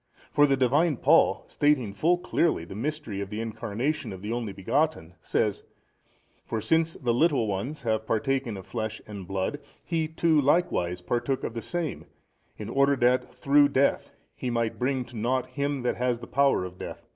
[0.31, 4.51] for the Divine Paul stating full clearly the Mystery of the Incarnation of the Only
[4.51, 5.61] Begotten, says,
[6.43, 11.43] For since the little ones have partaken of blood and flesh, He too likewise partook
[11.43, 12.07] of the same
[12.57, 16.65] in order that through death He might bring to nought him that has the power
[16.65, 17.07] of death, i.